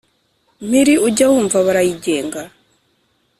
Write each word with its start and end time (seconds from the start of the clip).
mpiri 0.67 0.93
ujya 1.07 1.25
wumva 1.31 1.57
barayigenga 1.65 2.41